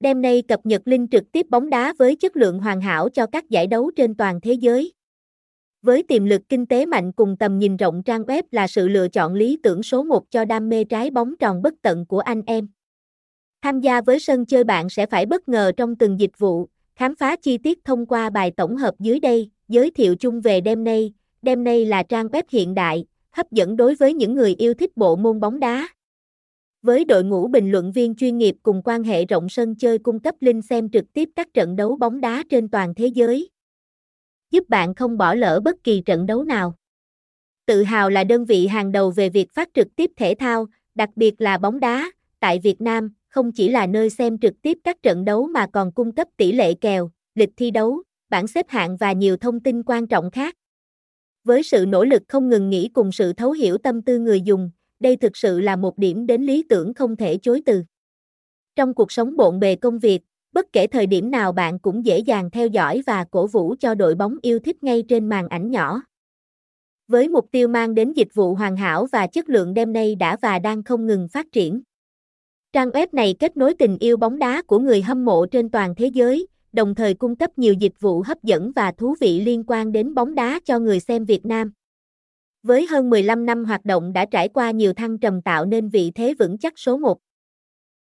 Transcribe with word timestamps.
Đêm 0.00 0.22
nay 0.22 0.42
cập 0.48 0.60
nhật 0.66 0.82
link 0.84 1.10
trực 1.10 1.32
tiếp 1.32 1.46
bóng 1.50 1.70
đá 1.70 1.94
với 1.98 2.16
chất 2.16 2.36
lượng 2.36 2.58
hoàn 2.58 2.80
hảo 2.80 3.08
cho 3.08 3.26
các 3.26 3.50
giải 3.50 3.66
đấu 3.66 3.90
trên 3.96 4.14
toàn 4.14 4.40
thế 4.40 4.52
giới. 4.52 4.92
Với 5.82 6.02
tiềm 6.02 6.24
lực 6.24 6.42
kinh 6.48 6.66
tế 6.66 6.86
mạnh 6.86 7.12
cùng 7.12 7.36
tầm 7.36 7.58
nhìn 7.58 7.76
rộng 7.76 8.02
trang 8.02 8.22
web 8.22 8.42
là 8.50 8.66
sự 8.66 8.88
lựa 8.88 9.08
chọn 9.08 9.34
lý 9.34 9.58
tưởng 9.62 9.82
số 9.82 10.02
1 10.02 10.30
cho 10.30 10.44
đam 10.44 10.68
mê 10.68 10.84
trái 10.84 11.10
bóng 11.10 11.36
tròn 11.36 11.62
bất 11.62 11.74
tận 11.82 12.06
của 12.06 12.18
anh 12.18 12.42
em. 12.46 12.68
Tham 13.62 13.80
gia 13.80 14.00
với 14.00 14.20
sân 14.20 14.46
chơi 14.46 14.64
bạn 14.64 14.88
sẽ 14.88 15.06
phải 15.06 15.26
bất 15.26 15.48
ngờ 15.48 15.72
trong 15.76 15.96
từng 15.96 16.20
dịch 16.20 16.38
vụ, 16.38 16.68
khám 16.94 17.14
phá 17.14 17.36
chi 17.36 17.58
tiết 17.58 17.84
thông 17.84 18.06
qua 18.06 18.30
bài 18.30 18.50
tổng 18.56 18.76
hợp 18.76 18.94
dưới 18.98 19.20
đây, 19.20 19.50
giới 19.68 19.90
thiệu 19.90 20.16
chung 20.16 20.40
về 20.40 20.60
đêm 20.60 20.84
nay. 20.84 21.12
Đêm 21.42 21.64
nay 21.64 21.84
là 21.84 22.02
trang 22.02 22.26
web 22.26 22.42
hiện 22.48 22.74
đại, 22.74 23.04
hấp 23.30 23.52
dẫn 23.52 23.76
đối 23.76 23.94
với 23.94 24.14
những 24.14 24.34
người 24.34 24.54
yêu 24.54 24.74
thích 24.74 24.96
bộ 24.96 25.16
môn 25.16 25.40
bóng 25.40 25.60
đá. 25.60 25.88
Với 26.82 27.04
đội 27.04 27.24
ngũ 27.24 27.48
bình 27.48 27.70
luận 27.70 27.92
viên 27.92 28.14
chuyên 28.14 28.38
nghiệp 28.38 28.56
cùng 28.62 28.82
quan 28.84 29.02
hệ 29.02 29.24
rộng 29.24 29.48
sân 29.48 29.74
chơi 29.74 29.98
cung 29.98 30.20
cấp 30.20 30.34
link 30.40 30.64
xem 30.64 30.90
trực 30.90 31.04
tiếp 31.12 31.28
các 31.36 31.48
trận 31.54 31.76
đấu 31.76 31.96
bóng 31.96 32.20
đá 32.20 32.44
trên 32.50 32.68
toàn 32.68 32.94
thế 32.94 33.06
giới, 33.06 33.50
giúp 34.50 34.68
bạn 34.68 34.94
không 34.94 35.18
bỏ 35.18 35.34
lỡ 35.34 35.60
bất 35.64 35.84
kỳ 35.84 36.02
trận 36.06 36.26
đấu 36.26 36.44
nào. 36.44 36.74
Tự 37.66 37.82
hào 37.82 38.10
là 38.10 38.24
đơn 38.24 38.44
vị 38.44 38.66
hàng 38.66 38.92
đầu 38.92 39.10
về 39.10 39.28
việc 39.28 39.52
phát 39.52 39.68
trực 39.74 39.88
tiếp 39.96 40.10
thể 40.16 40.34
thao, 40.38 40.66
đặc 40.94 41.10
biệt 41.16 41.40
là 41.40 41.58
bóng 41.58 41.80
đá, 41.80 42.10
tại 42.40 42.58
Việt 42.62 42.80
Nam, 42.80 43.14
không 43.28 43.52
chỉ 43.52 43.68
là 43.68 43.86
nơi 43.86 44.10
xem 44.10 44.38
trực 44.38 44.54
tiếp 44.62 44.78
các 44.84 45.02
trận 45.02 45.24
đấu 45.24 45.46
mà 45.46 45.66
còn 45.72 45.92
cung 45.92 46.12
cấp 46.12 46.28
tỷ 46.36 46.52
lệ 46.52 46.74
kèo, 46.74 47.10
lịch 47.34 47.50
thi 47.56 47.70
đấu, 47.70 48.02
bảng 48.28 48.46
xếp 48.46 48.66
hạng 48.68 48.96
và 48.96 49.12
nhiều 49.12 49.36
thông 49.36 49.60
tin 49.60 49.82
quan 49.82 50.06
trọng 50.06 50.30
khác. 50.30 50.54
Với 51.44 51.62
sự 51.62 51.84
nỗ 51.88 52.04
lực 52.04 52.22
không 52.28 52.48
ngừng 52.48 52.70
nghỉ 52.70 52.88
cùng 52.88 53.12
sự 53.12 53.32
thấu 53.32 53.52
hiểu 53.52 53.78
tâm 53.78 54.02
tư 54.02 54.18
người 54.18 54.40
dùng, 54.40 54.70
đây 55.00 55.16
thực 55.16 55.36
sự 55.36 55.60
là 55.60 55.76
một 55.76 55.98
điểm 55.98 56.26
đến 56.26 56.42
lý 56.42 56.62
tưởng 56.68 56.94
không 56.94 57.16
thể 57.16 57.38
chối 57.42 57.62
từ. 57.66 57.82
Trong 58.76 58.94
cuộc 58.94 59.12
sống 59.12 59.36
bộn 59.36 59.60
bề 59.60 59.76
công 59.76 59.98
việc, 59.98 60.20
bất 60.52 60.72
kể 60.72 60.86
thời 60.86 61.06
điểm 61.06 61.30
nào 61.30 61.52
bạn 61.52 61.78
cũng 61.78 62.04
dễ 62.04 62.18
dàng 62.18 62.50
theo 62.50 62.66
dõi 62.66 63.02
và 63.06 63.24
cổ 63.30 63.46
vũ 63.46 63.74
cho 63.80 63.94
đội 63.94 64.14
bóng 64.14 64.36
yêu 64.42 64.58
thích 64.58 64.84
ngay 64.84 65.04
trên 65.08 65.28
màn 65.28 65.48
ảnh 65.48 65.70
nhỏ. 65.70 66.02
Với 67.08 67.28
mục 67.28 67.48
tiêu 67.50 67.68
mang 67.68 67.94
đến 67.94 68.12
dịch 68.12 68.34
vụ 68.34 68.54
hoàn 68.54 68.76
hảo 68.76 69.06
và 69.12 69.26
chất 69.26 69.48
lượng 69.48 69.74
đêm 69.74 69.92
nay 69.92 70.14
đã 70.14 70.36
và 70.42 70.58
đang 70.58 70.82
không 70.82 71.06
ngừng 71.06 71.28
phát 71.28 71.46
triển. 71.52 71.82
Trang 72.72 72.90
web 72.90 73.06
này 73.12 73.34
kết 73.38 73.56
nối 73.56 73.74
tình 73.74 73.98
yêu 73.98 74.16
bóng 74.16 74.38
đá 74.38 74.62
của 74.62 74.78
người 74.78 75.02
hâm 75.02 75.24
mộ 75.24 75.46
trên 75.46 75.70
toàn 75.70 75.94
thế 75.94 76.06
giới, 76.06 76.46
đồng 76.72 76.94
thời 76.94 77.14
cung 77.14 77.36
cấp 77.36 77.58
nhiều 77.58 77.74
dịch 77.74 78.00
vụ 78.00 78.22
hấp 78.22 78.42
dẫn 78.42 78.72
và 78.72 78.92
thú 78.92 79.14
vị 79.20 79.40
liên 79.40 79.64
quan 79.66 79.92
đến 79.92 80.14
bóng 80.14 80.34
đá 80.34 80.60
cho 80.64 80.78
người 80.78 81.00
xem 81.00 81.24
Việt 81.24 81.46
Nam. 81.46 81.72
Với 82.62 82.86
hơn 82.86 83.10
15 83.10 83.46
năm 83.46 83.64
hoạt 83.64 83.84
động 83.84 84.12
đã 84.12 84.24
trải 84.24 84.48
qua 84.48 84.70
nhiều 84.70 84.92
thăng 84.92 85.18
trầm 85.18 85.42
tạo 85.42 85.64
nên 85.66 85.88
vị 85.88 86.12
thế 86.14 86.34
vững 86.38 86.58
chắc 86.58 86.78
số 86.78 86.96
1. 86.96 87.18